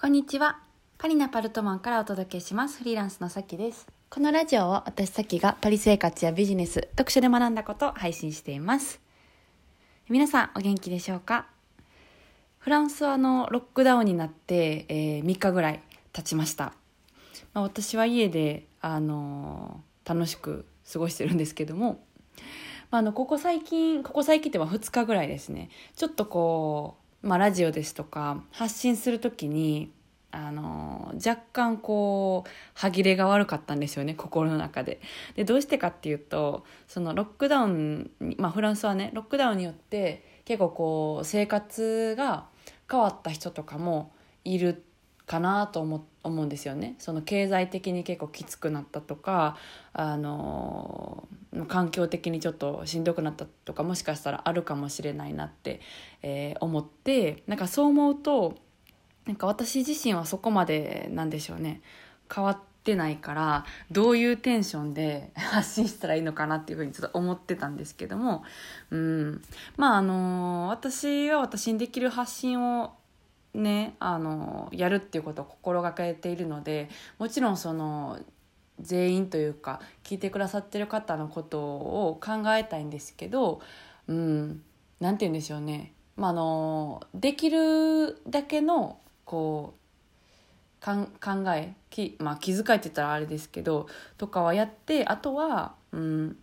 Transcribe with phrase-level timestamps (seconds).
[0.00, 0.60] こんにちは。
[0.96, 2.78] パリナパルトマンからお届けします。
[2.78, 3.84] フリーランスのさきです。
[4.08, 9.00] このラジオは私さきがパリ生活やビジネス、読書で学んだことを配信しています。
[10.08, 11.48] 皆さんお元気でしょうか？
[12.60, 16.74] フランスはあのロックダウンになって、えー3日ぐらい経ちました。
[17.52, 22.00] まあ、私は家で、あのー楽しく過ごしてるんですけども、
[22.92, 29.90] まあ、あのここ最近ここ最近っては2日ぐらいですねちょっとこう、まあ、ラジオですとか発信する時に
[30.30, 35.00] あの若干こう歯切れが悪かったんですよね心の中で。
[35.34, 42.46] でどうしてかっていうとそのロックダウン、まあ、フランスはねロックダウンによって結構こう生活が
[42.90, 44.12] 変わった人とかも
[44.44, 44.84] いる
[45.26, 46.94] かなと思思うんですよね。
[46.98, 49.56] その経済的に結構きつくなったとか
[49.92, 51.26] あの
[51.66, 55.80] 環境的にちょっとしんどくなったとかもしかしたらあるかもしれないなって、
[56.22, 58.56] えー思ってなんかそう思うと
[59.26, 61.82] なんか私自身はそこまでなんでしょうね。
[62.34, 68.42] 変わってないからどういうテンションで 発信したらいいのかなっていうふうにちょっと思ってたんですけども
[68.90, 69.42] うん。
[69.76, 72.94] まああの私は私にできる発信を
[73.54, 78.18] ねあのやるっていうことを心がけているのでもちろんその
[78.80, 83.60] 全員というか聞いてくださってる方のことを考えたいんですけど
[84.06, 84.62] うん
[85.00, 89.78] なんて言うんでしょうね、まあ、のできるだけのこう
[90.80, 91.06] 考
[91.54, 96.36] えき、まあ、気遣いって言ったらあれですけどとかはやってあとは、うん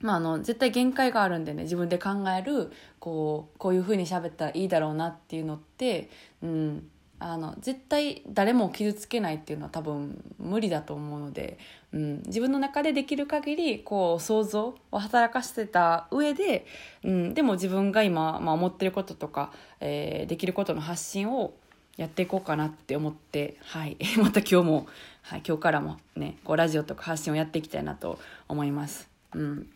[0.00, 6.10] まあ、あの絶対限界があるんでね自分で考えるこうこういうふうに喋ったらいいだろうなっていうのって、
[6.42, 6.88] うん、
[7.24, 11.56] あの絶対誰も傷つけないっていうのは多分無理だと思うので、
[11.92, 16.66] うん、自分の中でできる限りこう想像を働かせてた上で、
[17.04, 21.52] うん、でも自分が今、まあ、思ってることとか、えーできることの発信を
[21.96, 24.86] やっていこうかなって思って、はい、 また今日も、
[25.22, 29.08] はい、今日からもねこうラジオとか発信をやっていきたいなと思います。
[29.34, 29.68] うん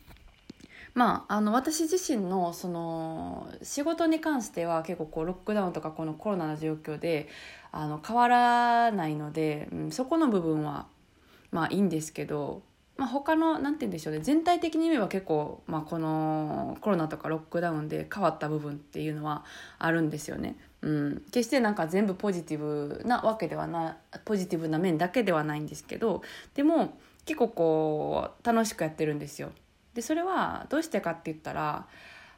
[0.97, 7.29] まあ、あの私自身のその仕事に関しては結構こうロックダウンとかこのコロナの状況で
[7.71, 10.87] あの変わらないので、うん、そこの部分は
[11.51, 12.63] まあいいんですけど、
[12.97, 19.45] まあ、他のなんて言うんでしょうね全体的に言えば結構、まあ、このコロナとかロックダウンで変わった部分っていうのは
[19.79, 20.57] あるんですよね。
[20.81, 26.23] うん、決してなんか全部ポジティブなわけではなポジティブな面だけではないんですけど
[26.55, 26.97] でも
[27.27, 29.51] 結構こう楽しくやってるんですよ。
[29.97, 31.87] でそれはどうしてかって言ったら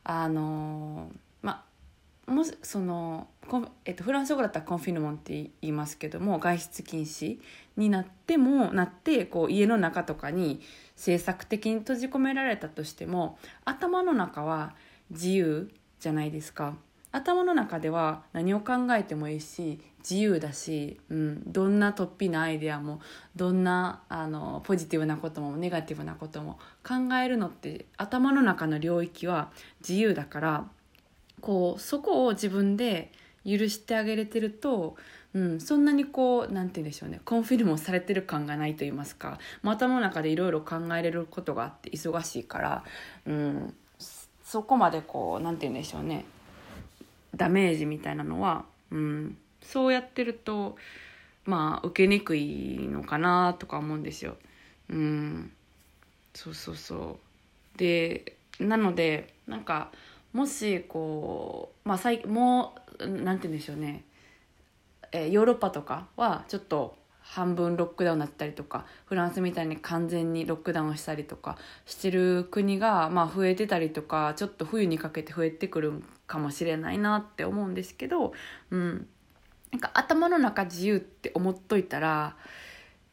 [0.04, 1.10] あの
[1.42, 1.64] ま
[2.26, 3.26] あもしその、
[3.84, 7.41] えっと、フランス語だったらコンフィヌモンって言いますけども外出禁止
[7.76, 10.60] になってもなってこう家の中とかに
[10.94, 14.76] 政策的に閉じ込められたとしても頭の中は
[15.10, 15.68] 自由
[15.98, 16.76] じゃないですか。
[17.18, 23.00] 頭の中では何を考えてもいいし自由だし、うん、どんな突飛なアイデアも
[23.34, 30.64] どんなあのポジティブなこともネガティブなことも考えるのって頭の中の領域は自由だから
[31.40, 33.12] こうそこを自分で
[33.44, 34.96] 許してあげれてると、
[35.34, 42.84] うん、そんなにこうなんて言うんでしょうねコンフィルムをされてる感がないと言いますか、頭の中でいろいろ考えれることがあって忙しいから、
[43.26, 43.74] うん、
[44.44, 46.24] そこまでこうなんて言うんでしょうね
[47.38, 50.76] ダメージみたいなのは、うん、そうやってると
[51.47, 54.37] まあ受けにくいのかなとか思うんですよ。
[54.91, 55.53] うん、
[56.34, 57.19] そうそうそ
[57.75, 57.78] う。
[57.78, 59.91] でなのでなんか
[60.34, 64.04] もしこうまあ最もうなんて言うんでしょうね、
[65.12, 66.97] えーヨーロッパとかはちょっと
[67.28, 78.33] 半分ロックダウンだったりとかフランスみたいに完全にロックダウンしたりとかしてる国が、まあ、増えてたりとかちょっと冬にかけて増えてくるかもしれないなって思うんですけど、
[78.71, 79.06] うん、
[79.71, 82.37] なんか頭の中自由って思っといたら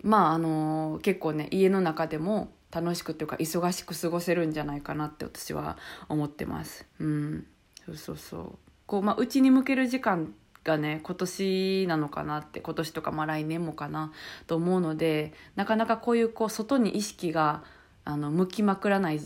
[0.01, 5.77] まああの結構ね家の中でも楽しくというか忙しく過ごせるんじゃないかなって私は
[6.07, 6.85] 思ってます。
[6.99, 7.45] うん、
[7.85, 8.51] そうそうそう。
[8.85, 10.33] こう、まあ、うちに向ける時間
[10.65, 14.11] がね今年なのかなって今年とかまあ来年もかな
[14.47, 17.63] と思うのでなかなかこういうこう外に意識が
[18.03, 19.19] あの向きまくらない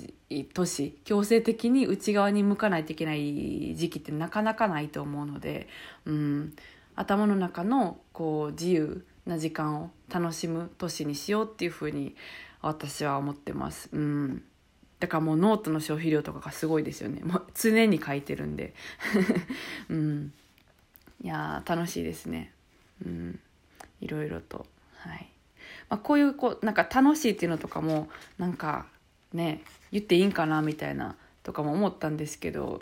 [0.54, 5.68] 年強制的に内側に向かないといけない時期ってなかなかないと思うので、
[6.06, 6.54] うん、
[6.96, 12.16] 頭の中のこう自由な時間を楽しむ年にしようっていうふうに
[12.62, 13.90] 私は思ってます。
[13.94, 14.44] うん
[15.00, 17.22] だからもうノートの消費量とかがすごいですよね。
[17.24, 18.74] もう常に書いてるんで。
[19.88, 20.34] うん。
[21.22, 22.52] いや楽しいですね。
[23.06, 23.40] うん。
[24.02, 24.66] いろいろと。
[24.96, 25.30] はい。
[25.90, 28.86] まあ、こういうこうなんか楽しいっていうのとかもなんか
[29.34, 29.62] ね
[29.92, 32.82] 言っていいんかなみたいなとかも思ったんですけど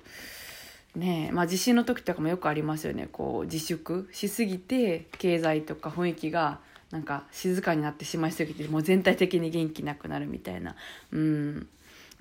[0.96, 6.60] ねまあ地震の時とかもよくありますよねこう自粛しすぎて経済とか雰囲気が
[6.92, 10.76] なんか静かになってしまいすぎてもう全体的に元気なくなるみたいな、
[11.12, 11.68] うん、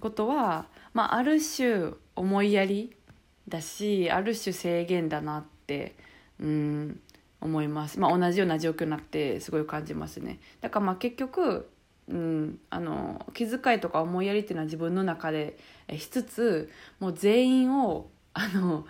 [0.01, 2.93] ことは、まあ、ある種思いやり
[3.49, 5.97] だしある種制限だなって、
[6.41, 7.01] うん、
[7.41, 10.39] 思います、まあ、同じような状況になってすごい感じますね。
[10.61, 11.69] だからまあ結局、
[12.09, 15.59] うん、あの気遣いとか思いやりっていうのは自分の中で
[15.99, 16.71] しつつ
[17.01, 18.87] もう全員をあの、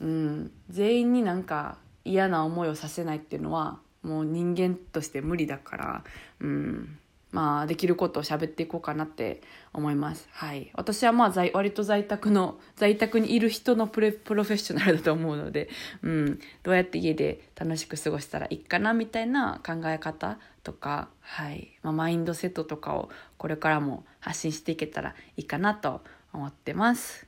[0.00, 6.04] うん、全員になんか嫌な思いをさせないっていうのはもう人間として無理だから、
[6.40, 6.98] うん、
[7.32, 9.42] まあできることを喋っていこうかなって
[9.72, 10.28] 思います。
[10.32, 10.70] はい。
[10.74, 15.68] 私はまあ在割と在宅の、在宅にいる人のプレプロフェッショナルだと思うので、
[16.02, 21.76] うん、どうやって家で楽しく過ごしたらいいかなみたいな考え方とか、はい。
[21.82, 26.02] まあ、マインドセットとかをこれからも発信していけたらいいかなと
[26.32, 27.26] 思ってます。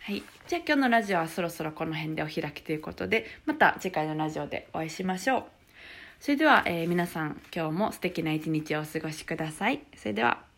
[0.00, 0.22] はい。
[0.48, 5.59] じゃあ今日のラジオはそろそろこの辺でお開きということで、また次回のラジオでお会いしましょう。
[6.20, 9.80] それでは、えー、皆さん今日も素敵な一日をお過ごしください。
[9.96, 10.49] それでは。